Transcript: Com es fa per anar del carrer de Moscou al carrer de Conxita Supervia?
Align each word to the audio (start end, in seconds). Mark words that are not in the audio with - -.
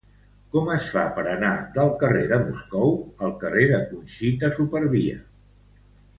Com 0.53 0.69
es 0.75 0.85
fa 0.93 1.03
per 1.17 1.25
anar 1.33 1.51
del 1.75 1.91
carrer 2.05 2.23
de 2.31 2.39
Moscou 2.47 2.97
al 3.27 3.37
carrer 3.45 3.67
de 3.75 3.79
Conxita 3.93 4.53
Supervia? 4.59 5.21